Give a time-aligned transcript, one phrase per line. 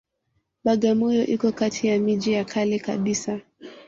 [0.65, 3.33] Bagamoyo iko kati ya miji ya kale kabisa